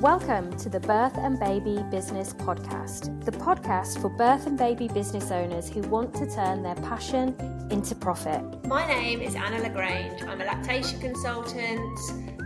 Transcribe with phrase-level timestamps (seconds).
[0.00, 5.30] Welcome to the Birth and Baby Business Podcast, the podcast for birth and baby business
[5.30, 7.36] owners who want to turn their passion
[7.70, 8.42] into profit.
[8.64, 10.22] My name is Anna Le Grange.
[10.22, 11.98] I'm a lactation consultant,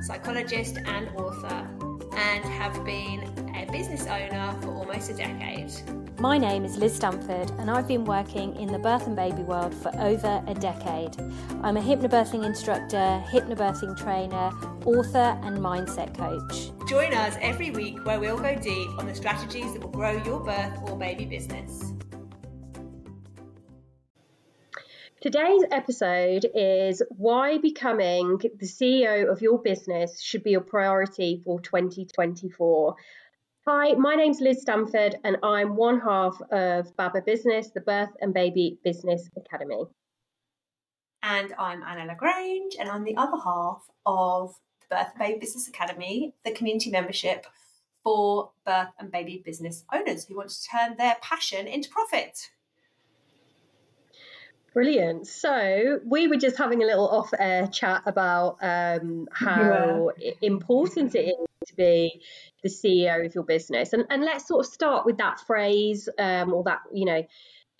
[0.02, 1.68] psychologist, and author,
[2.16, 3.22] and have been
[3.54, 5.70] a business owner for almost a decade.
[6.24, 9.74] My name is Liz Stamford, and I've been working in the birth and baby world
[9.74, 11.14] for over a decade.
[11.62, 14.50] I'm a hypnobirthing instructor, hypnobirthing trainer,
[14.86, 16.72] author, and mindset coach.
[16.88, 20.40] Join us every week where we'll go deep on the strategies that will grow your
[20.40, 21.92] birth or baby business.
[25.20, 31.60] Today's episode is why becoming the CEO of your business should be a priority for
[31.60, 32.96] 2024.
[33.66, 38.34] Hi, my name's Liz Stamford, and I'm one half of Babba Business, the Birth and
[38.34, 39.84] Baby Business Academy.
[41.22, 45.38] And I'm Anna Le Grange, and I'm the other half of the Birth and Baby
[45.38, 47.46] Business Academy, the community membership
[48.02, 52.50] for birth and baby business owners who want to turn their passion into profit.
[54.74, 55.26] Brilliant.
[55.26, 60.32] So we were just having a little off-air chat about um, how yeah.
[60.42, 62.22] important it is to be
[62.62, 66.52] the CEO of your business, and and let's sort of start with that phrase um,
[66.52, 67.22] or that you know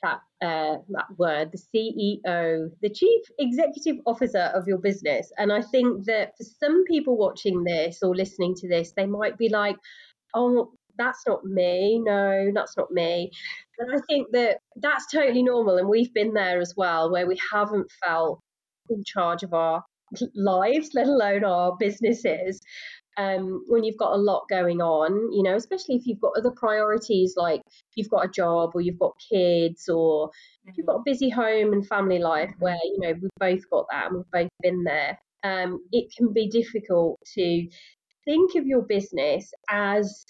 [0.05, 5.33] that uh, that word, the CEO, the Chief Executive Officer of your business.
[5.39, 9.39] And I think that for some people watching this or listening to this, they might
[9.39, 9.77] be like,
[10.35, 11.99] "Oh, that's not me.
[11.99, 13.31] No, that's not me."
[13.79, 17.39] And I think that that's totally normal, and we've been there as well, where we
[17.53, 18.41] haven't felt
[18.91, 19.83] in charge of our
[20.35, 22.61] lives, let alone our businesses
[23.17, 26.51] um, when you've got a lot going on, you know, especially if you've got other
[26.51, 27.63] priorities like
[27.95, 30.31] you've got a job or you've got kids or
[30.77, 32.65] you've got a busy home and family life mm-hmm.
[32.65, 35.19] where, you know, we've both got that and we've both been there.
[35.43, 37.69] Um, it can be difficult to
[38.25, 40.25] think of your business as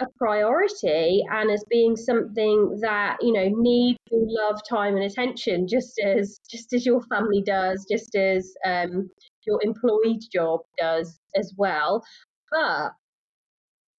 [0.00, 5.66] a priority and as being something that you know needs your love time and attention
[5.66, 9.08] just as just as your family does just as um,
[9.46, 12.04] your employed job does as well
[12.50, 12.92] but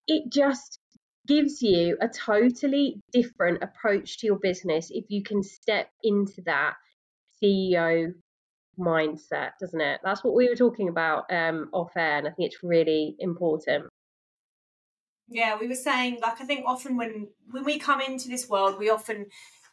[0.07, 0.79] it just
[1.27, 6.75] gives you a totally different approach to your business if you can step into that
[7.43, 8.13] CEO
[8.79, 9.99] mindset, doesn't it?
[10.03, 13.87] That's what we were talking about um, off air, and I think it's really important.
[15.29, 18.79] Yeah, we were saying like I think often when when we come into this world,
[18.79, 19.25] we often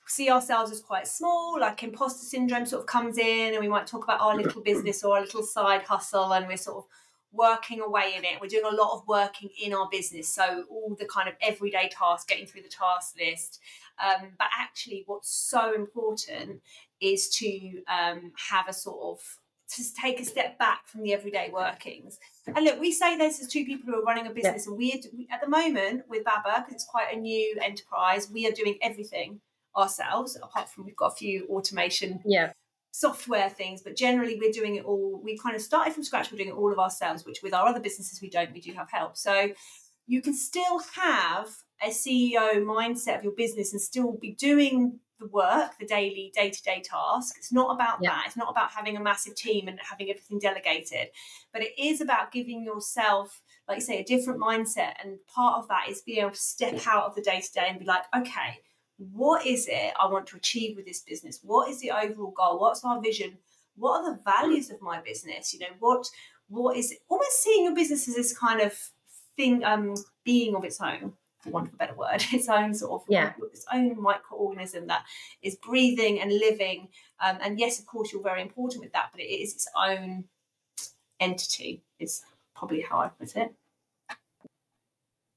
[0.07, 3.87] see ourselves as quite small, like imposter syndrome sort of comes in, and we might
[3.87, 6.85] talk about our little business or our little side hustle, and we're sort of
[7.35, 8.41] working away in it.
[8.41, 10.29] We're doing a lot of working in our business.
[10.29, 13.61] So all the kind of everyday tasks, getting through the task list.
[14.03, 16.63] Um, but actually, what's so important
[17.01, 19.39] is to um, have a sort of
[19.71, 22.19] to take a step back from the everyday workings.
[22.47, 24.71] And look, we say this as two people who are running a business, yeah.
[24.71, 28.31] and we, we at the moment with Babba because it's quite a new enterprise.
[28.31, 29.41] We are doing everything
[29.77, 32.53] ourselves, apart from we've got a few automation yeah
[32.95, 35.21] software things, but generally we're doing it all.
[35.21, 36.31] We kind of started from scratch.
[36.31, 38.53] We're doing it all of ourselves, which with our other businesses we don't.
[38.53, 39.17] We do have help.
[39.17, 39.51] So
[40.07, 41.49] you can still have
[41.83, 46.51] a CEO mindset of your business and still be doing the work, the daily, day
[46.51, 47.35] to day task.
[47.37, 48.11] It's not about yeah.
[48.11, 48.25] that.
[48.29, 51.09] It's not about having a massive team and having everything delegated,
[51.53, 54.93] but it is about giving yourself, like you say, a different mindset.
[55.03, 57.67] And part of that is being able to step out of the day to day
[57.69, 58.61] and be like, okay,
[58.99, 61.41] what is it I want to achieve with this business?
[61.43, 62.61] What is the overall goal?
[62.61, 63.39] What's our vision?
[63.77, 65.53] What are the values of my business?
[65.53, 66.07] You know, what
[66.49, 66.99] what is it?
[67.09, 68.79] almost seeing your business as this kind of
[69.37, 69.95] thing, um,
[70.25, 73.33] being of its own, for want of a better word, its own sort of yeah.
[73.53, 75.05] its own microorganism that
[75.43, 76.89] is breathing and living.
[77.21, 80.25] Um, and yes, of course, you're very important with that, but it is its own
[81.19, 81.83] entity.
[81.99, 82.23] Is
[82.55, 83.55] probably how I put it.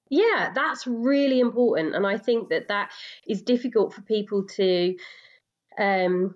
[0.09, 1.95] Yeah, that's really important.
[1.95, 2.91] And I think that that
[3.27, 4.95] is difficult for people to
[5.77, 6.35] um,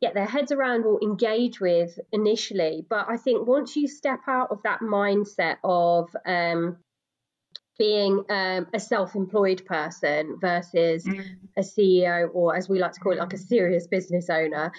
[0.00, 2.84] get their heads around or engage with initially.
[2.88, 6.78] But I think once you step out of that mindset of um,
[7.78, 11.24] being um, a self-employed person versus mm.
[11.56, 14.72] a CEO or as we like to call it like a serious business owner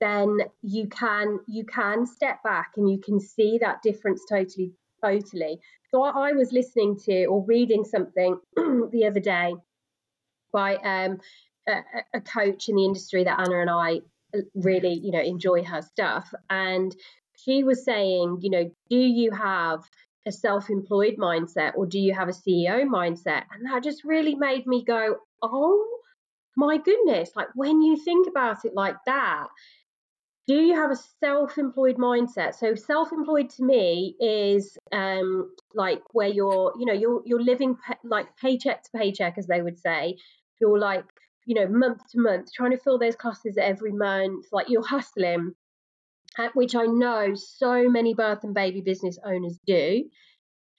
[0.00, 4.72] then you can you can step back and you can see that difference totally
[5.02, 5.60] totally
[5.90, 9.54] so I, was listening to or reading something the other day
[10.52, 11.18] by um,
[11.68, 11.82] a,
[12.14, 14.00] a coach in the industry that Anna and I
[14.34, 16.32] uh, really, you know, enjoy her stuff.
[16.48, 16.94] And
[17.36, 19.80] she was saying, you know, do you have
[20.26, 23.44] a self-employed mindset or do you have a CEO mindset?
[23.52, 25.86] And that just really made me go, oh
[26.56, 29.46] my goodness, like when you think about it like that,
[30.50, 32.56] do you have a self-employed mindset?
[32.56, 37.94] So self-employed to me is um like where you're you know you're you're living pe-
[38.02, 40.16] like paycheck to paycheck as they would say.
[40.60, 41.04] You're like
[41.46, 45.54] you know month to month trying to fill those classes every month like you're hustling
[46.54, 50.04] which i know so many birth and baby business owners do.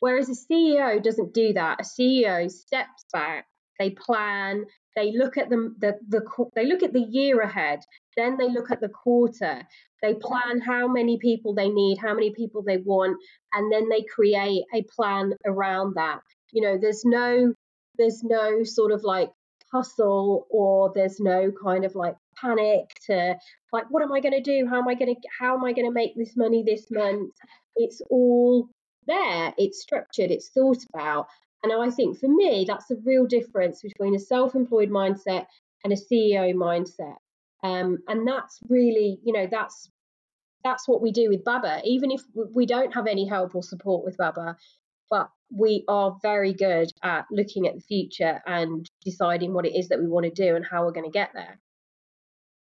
[0.01, 1.79] Whereas a ceo doesn't do that.
[1.79, 3.45] A ceo steps back
[3.79, 4.65] they plan
[4.95, 6.21] they look at the, the, the
[6.55, 7.79] they look at the year ahead
[8.17, 9.65] then they look at the quarter.
[10.01, 13.17] They plan how many people they need how many people they want
[13.53, 16.19] and then they create a plan around that.
[16.51, 17.53] You know there's no
[17.97, 19.31] there's no sort of like
[19.71, 23.35] hustle or there's no kind of like panic to
[23.71, 24.67] like what am i going to do?
[24.67, 27.31] How am i going to how am i going to make this money this month?
[27.75, 28.69] It's all
[29.07, 29.53] there.
[29.57, 30.31] It's structured.
[30.31, 31.27] It's thought about
[31.63, 35.45] and I think for me, that's a real difference between a self employed mindset
[35.83, 37.15] and a CEO mindset.
[37.63, 39.89] Um, and that's really, you know, that's
[40.63, 41.81] that's what we do with Babba.
[41.83, 42.21] Even if
[42.53, 44.55] we don't have any help or support with Babba,
[45.09, 49.89] but we are very good at looking at the future and deciding what it is
[49.89, 51.59] that we want to do and how we're going to get there.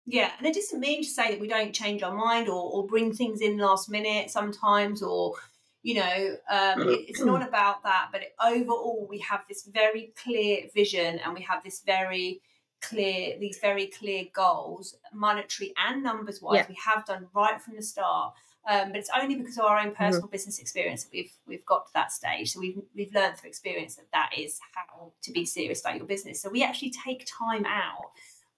[0.07, 2.87] Yeah, and it doesn't mean to say that we don't change our mind or, or
[2.87, 5.35] bring things in last minute sometimes or
[5.83, 10.65] you know um, it, it's not about that but overall we have this very clear
[10.75, 12.41] vision and we have this very
[12.81, 16.67] clear these very clear goals monetary and numbers wise yeah.
[16.69, 18.35] we have done right from the start
[18.69, 20.33] um, but it's only because of our own personal mm-hmm.
[20.33, 23.97] business experience that we've we've got to that stage so we've we've learned through experience
[23.97, 27.65] that that is how to be serious about your business so we actually take time
[27.67, 28.11] out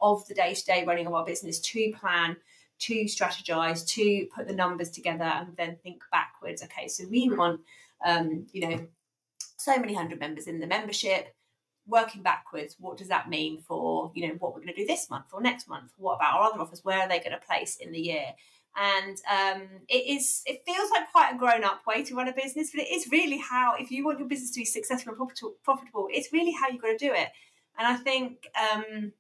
[0.03, 2.37] of the day-to-day running of our business to plan
[2.81, 6.63] to strategize, to put the numbers together, and then think backwards.
[6.63, 7.61] Okay, so we want,
[8.05, 8.87] um, you know,
[9.57, 11.35] so many hundred members in the membership.
[11.87, 15.11] Working backwards, what does that mean for you know what we're going to do this
[15.11, 15.91] month or next month?
[15.97, 16.85] What about our other offers?
[16.85, 18.35] Where are they going to place in the year?
[18.77, 22.33] and um, it is it feels like quite a grown up way to run a
[22.33, 25.17] business but it is really how if you want your business to be successful and
[25.17, 27.29] profitable, profitable it's really how you've got to do it
[27.79, 29.13] and i think um,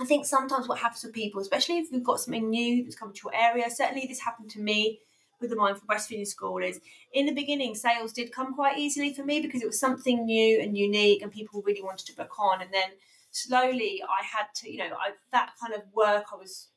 [0.00, 3.12] I think sometimes what happens with people, especially if you've got something new that's come
[3.12, 5.00] to your area, certainly this happened to me
[5.40, 6.80] with the Mindful Breastfeeding School, is
[7.12, 10.60] in the beginning, sales did come quite easily for me because it was something new
[10.60, 12.60] and unique and people really wanted to book on.
[12.60, 12.90] And then
[13.30, 16.68] slowly I had to, you know, I, that kind of work I was,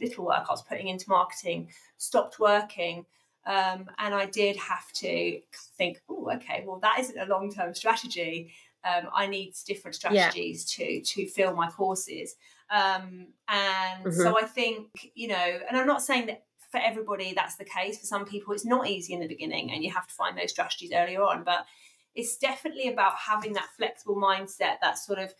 [0.00, 3.06] little work I was putting into marketing stopped working.
[3.46, 5.40] Um, and I did have to
[5.78, 8.52] think, oh, okay, well, that isn't a long term strategy
[8.84, 10.86] um, I need different strategies yeah.
[10.86, 12.36] to to fill my courses.
[12.70, 14.10] Um, and mm-hmm.
[14.10, 17.98] so I think you know, and I'm not saying that for everybody that's the case.
[17.98, 20.50] For some people, it's not easy in the beginning, and you have to find those
[20.50, 21.44] strategies earlier on.
[21.44, 21.66] But
[22.14, 24.76] it's definitely about having that flexible mindset.
[24.82, 25.32] That sort of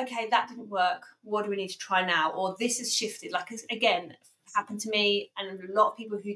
[0.00, 1.04] okay, that didn't work.
[1.22, 2.32] What do we need to try now?
[2.32, 3.32] Or this has shifted.
[3.32, 4.16] Like again,
[4.54, 6.34] happened to me, and a lot of people who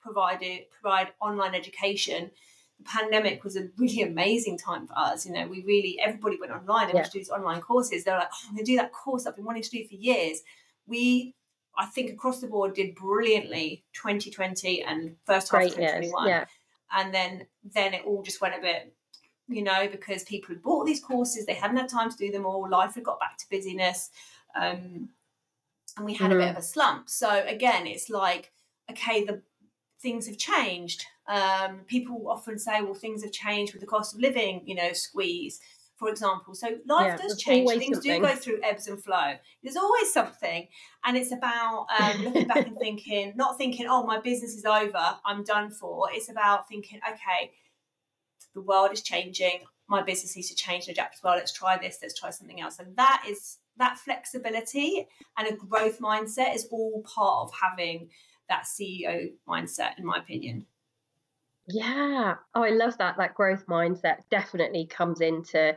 [0.00, 2.30] provided provide online education
[2.84, 5.26] pandemic was a really amazing time for us.
[5.26, 7.02] You know, we really everybody went online and yeah.
[7.02, 8.04] to do these online courses.
[8.04, 9.94] They're like, oh, I'm going to do that course I've been wanting to do for
[9.94, 10.40] years.
[10.86, 11.34] We,
[11.76, 16.28] I think, across the board did brilliantly 2020 and first half of 2021.
[16.28, 16.44] Yeah.
[16.92, 18.94] And then then it all just went a bit,
[19.48, 22.46] you know, because people had bought these courses, they hadn't had time to do them
[22.46, 22.68] all.
[22.68, 24.10] Life had got back to busyness,
[24.54, 25.08] um,
[25.96, 26.36] and we had mm-hmm.
[26.36, 26.56] a bit mm-hmm.
[26.58, 27.08] of a slump.
[27.08, 28.52] So again, it's like,
[28.90, 29.42] okay, the
[30.00, 34.20] things have changed um, people often say, well, things have changed with the cost of
[34.20, 35.60] living, you know, squeeze,
[35.96, 36.54] for example.
[36.54, 37.68] So life yeah, does change.
[37.68, 38.22] Things something.
[38.22, 39.34] do go through ebbs and flow.
[39.62, 40.68] There's always something.
[41.04, 45.16] And it's about um, looking back and thinking, not thinking, oh, my business is over,
[45.24, 46.08] I'm done for.
[46.12, 47.50] It's about thinking, okay,
[48.54, 49.64] the world is changing.
[49.88, 51.34] My business needs to change and adapt as well.
[51.34, 51.98] Let's try this.
[52.02, 52.78] Let's try something else.
[52.78, 58.08] And that is that flexibility and a growth mindset is all part of having
[58.48, 60.66] that CEO mindset, in my opinion.
[61.68, 62.34] Yeah.
[62.54, 63.16] Oh, I love that.
[63.16, 65.74] That growth mindset definitely comes into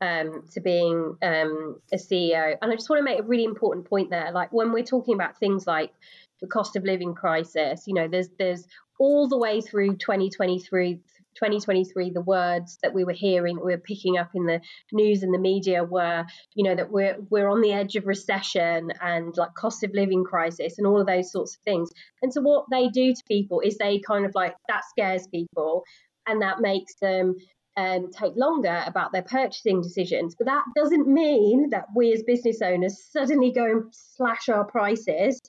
[0.00, 2.56] um, to being um, a CEO.
[2.60, 4.30] And I just want to make a really important point there.
[4.32, 5.92] Like when we're talking about things like
[6.40, 8.66] the cost of living crisis, you know, there's there's
[8.98, 11.00] all the way through 2023
[11.38, 14.60] 2023, the words that we were hearing, we were picking up in the
[14.92, 18.90] news and the media were, you know, that we're we're on the edge of recession
[19.00, 21.90] and like cost of living crisis and all of those sorts of things.
[22.22, 25.84] And so what they do to people is they kind of like that scares people
[26.26, 27.36] and that makes them
[27.76, 30.34] um, take longer about their purchasing decisions.
[30.36, 35.40] But that doesn't mean that we as business owners suddenly go and slash our prices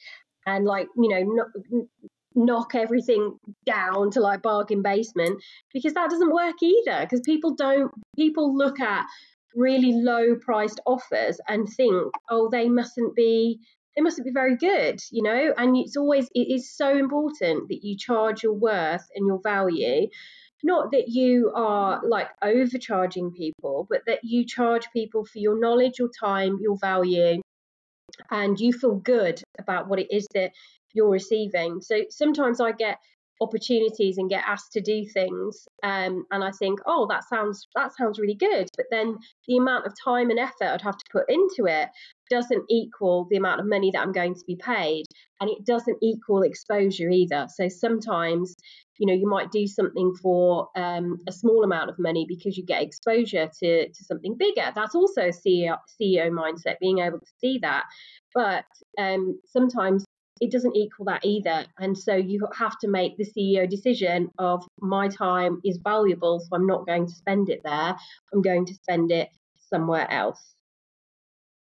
[0.46, 1.48] and like you know not,
[2.36, 5.42] knock everything down to like bargain basement
[5.74, 9.06] because that doesn't work either because people don't people look at
[9.56, 13.60] really low priced offers and think oh they mustn't be
[14.00, 15.54] they mustn't be very good, you know.
[15.58, 20.08] And it's always it is so important that you charge your worth and your value.
[20.64, 26.00] Not that you are like overcharging people, but that you charge people for your knowledge,
[26.00, 27.42] your time, your value,
[28.32, 30.52] and you feel good about what it is that
[30.93, 31.81] you're receiving.
[31.81, 33.00] So sometimes I get
[33.41, 37.96] opportunities and get asked to do things um, and i think oh that sounds that
[37.96, 38.67] sounds really good.
[38.75, 39.17] But then
[39.48, 41.89] the amount of time and effort i'd have to put into it
[42.29, 45.05] doesn't equal the amount of money that i'm going to be paid
[45.41, 47.48] and it doesn't equal exposure either.
[47.53, 48.55] So sometimes
[48.98, 52.65] you know you might do something for um, a small amount of money because you
[52.65, 54.72] get exposure to, to something bigger.
[54.75, 57.86] That's also a CEO, CEO mindset being able to see that.
[58.36, 58.65] But
[58.98, 60.05] um, sometimes
[60.41, 61.65] it doesn't equal that either.
[61.79, 66.48] And so you have to make the CEO decision of my time is valuable, so
[66.53, 67.96] I'm not going to spend it there.
[68.34, 69.29] I'm going to spend it
[69.69, 70.55] somewhere else.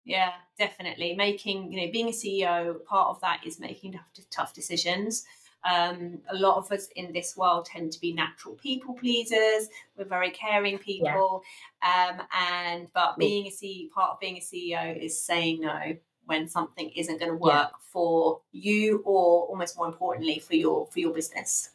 [0.03, 1.15] Yeah, definitely.
[1.15, 5.25] Making, you know, being a CEO, part of that is making tough decisions.
[5.63, 9.67] Um, a lot of us in this world tend to be natural people pleasers.
[9.97, 11.41] We're very caring people,
[11.81, 12.11] yeah.
[12.11, 15.95] um, and but being a CEO, part of being a CEO is saying no
[16.25, 17.77] when something isn't going to work yeah.
[17.91, 21.69] for you or almost more importantly for your for your business.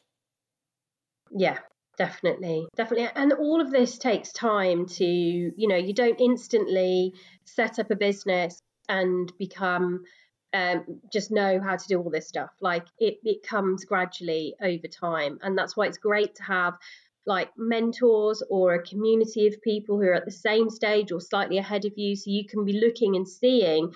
[1.31, 1.59] Yeah
[2.01, 2.67] definitely.
[2.77, 7.13] Definitely and all of this takes time to you know you don't instantly
[7.45, 10.05] set up a business and become
[10.53, 12.51] um, just know how to do all this stuff.
[12.61, 16.75] Like it, it comes gradually over time and that's why it's great to have
[17.27, 21.59] like mentors or a community of people who are at the same stage or slightly
[21.59, 23.93] ahead of you so you can be looking and seeing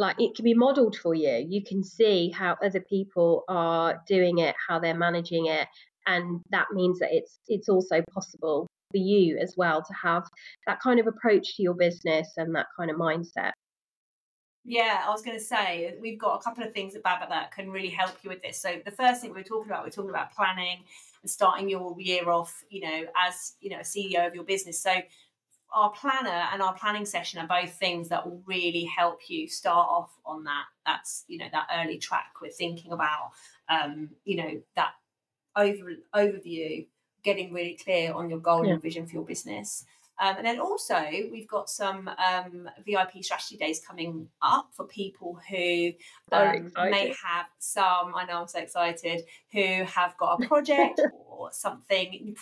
[0.00, 4.38] like it can be modeled for you you can see how other people are doing
[4.38, 5.68] it how they're managing it
[6.06, 10.24] and that means that it's it's also possible for you as well to have
[10.66, 13.52] that kind of approach to your business and that kind of mindset
[14.64, 17.70] yeah, I was going to say we've got a couple of things about that can
[17.70, 18.60] really help you with this.
[18.60, 20.84] So the first thing we're talking about, we're talking about planning
[21.22, 24.80] and starting your year off, you know, as you know, a CEO of your business.
[24.82, 24.92] So
[25.72, 29.88] our planner and our planning session are both things that will really help you start
[29.88, 33.30] off on that that's you know that early track we're thinking about
[33.68, 34.92] um you know that
[35.56, 36.86] over overview
[37.22, 38.72] getting really clear on your goal yeah.
[38.72, 39.84] and vision for your business
[40.20, 45.40] um, and then also we've got some um, VIP strategy days coming up for people
[45.48, 45.92] who
[46.30, 48.14] um, may have some.
[48.14, 49.22] I know I'm so excited.
[49.52, 52.36] Who have got a project or something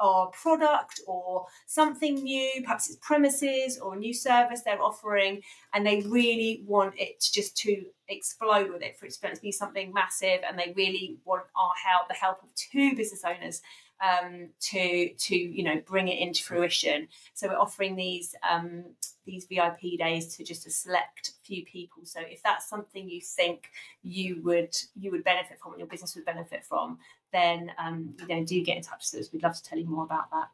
[0.00, 5.42] or product or something new, perhaps it's premises or a new service they're offering,
[5.74, 9.92] and they really want it just to explode with it for it to be something
[9.92, 13.62] massive, and they really want our help, the help of two business owners
[14.00, 17.08] um, to to you know bring it into fruition.
[17.34, 18.84] So we're offering these um,
[19.26, 22.04] these VIP days to just a select few people.
[22.04, 23.70] So if that's something you think
[24.02, 26.98] you would you would benefit from, your business would benefit from,
[27.32, 29.32] then um, you know do get in touch with us.
[29.32, 30.48] We'd love to tell you more about that.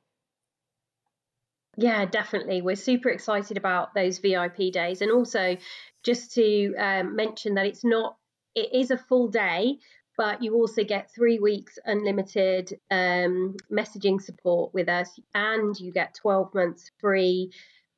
[1.79, 2.63] Yeah, definitely.
[2.63, 5.57] We're super excited about those VIP days, and also
[6.03, 8.17] just to um, mention that it's not
[8.55, 9.79] it is a full day
[10.17, 16.15] but you also get three weeks unlimited um, messaging support with us, and you get
[16.15, 17.53] 12 months free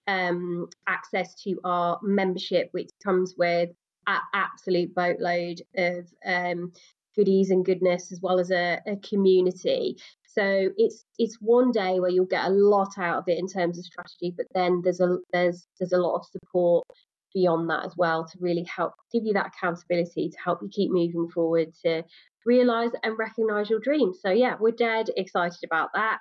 [0.07, 3.71] um, access to our membership, which comes with
[4.07, 6.73] an absolute boatload of um,
[7.19, 9.97] goodies and goodness, as well as a, a community.
[10.25, 13.79] So it's it's one day where you'll get a lot out of it in terms
[13.79, 16.87] of strategy, but then there's a there's there's a lot of support
[17.35, 20.91] beyond that as well to really help give you that accountability to help you keep
[20.91, 22.03] moving forward to
[22.47, 24.19] realize and recognize your dreams.
[24.23, 26.21] So yeah, we're dead excited about that.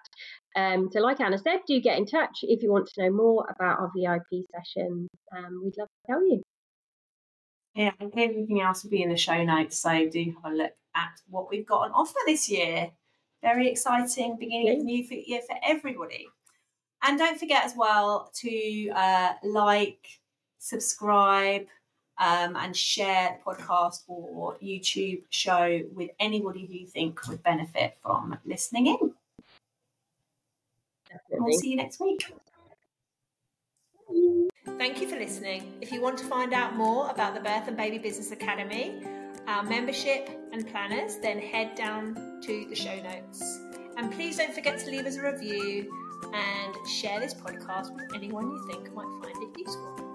[0.56, 3.46] Um, so like Anna said, do get in touch if you want to know more
[3.56, 5.08] about our VIP session.
[5.36, 6.42] Um, we'd love to tell you.
[7.78, 9.78] Yeah, everything else will be in the show notes.
[9.78, 12.90] So do have a look at what we've got on offer this year.
[13.44, 14.74] Very exciting beginning yeah.
[14.74, 16.28] of the new year for everybody.
[17.04, 20.08] And don't forget as well to uh, like,
[20.58, 21.68] subscribe,
[22.18, 27.96] um, and share the podcast or YouTube show with anybody who you think would benefit
[28.02, 29.14] from listening in.
[31.12, 31.38] Definitely.
[31.40, 32.26] We'll see you next week.
[34.78, 35.74] Thank you for listening.
[35.82, 39.02] If you want to find out more about the Birth and Baby Business Academy,
[39.48, 43.62] our membership and planners, then head down to the show notes.
[43.98, 45.92] And please don't forget to leave us a review
[46.34, 50.07] and share this podcast with anyone you think might find it useful.